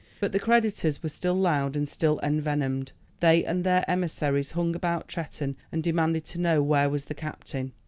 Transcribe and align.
But 0.19 0.31
the 0.31 0.39
creditors 0.39 1.03
were 1.03 1.09
still 1.09 1.35
loud, 1.35 1.75
and 1.75 1.87
still 1.87 2.19
envenomed. 2.23 2.91
They 3.19 3.45
and 3.45 3.63
their 3.63 3.85
emissaries 3.87 4.53
hung 4.53 4.75
about 4.75 5.07
Tretton 5.07 5.53
and 5.71 5.83
demanded 5.83 6.25
to 6.25 6.41
know 6.41 6.59
where 6.63 6.89
was 6.89 7.05
the 7.05 7.13
captain. 7.13 7.71